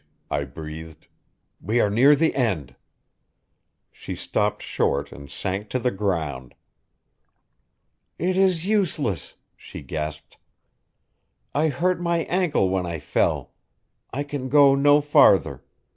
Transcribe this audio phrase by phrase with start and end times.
[0.31, 1.05] I breathed.
[1.61, 2.73] "We are near the end."
[3.91, 6.55] She stopped short and sank to the ground.
[8.17, 10.37] "It is useless," she gasped.
[11.53, 13.51] "I hurt my ankle when I fell.
[14.11, 15.61] I can go no farther.